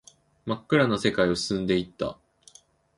[0.47, 2.17] 真っ暗な世界を進んでいった